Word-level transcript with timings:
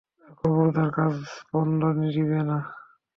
আর 0.23 0.31
খবরদার 0.39 0.89
কাজ 0.97 1.13
বন্ধ 1.51 1.81
দিবে 2.05 2.39
না। 2.49 2.57